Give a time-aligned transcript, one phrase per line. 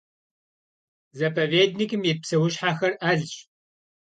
[1.19, 3.33] Заповедникым ит псэущхьэхэр Ӏэлщ.